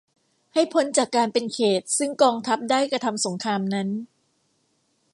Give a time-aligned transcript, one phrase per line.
[0.53, 3.89] ให้พ้นจากการเป็นเขตต์ซึ่งกองทัพได้กระทำสงครามนั้น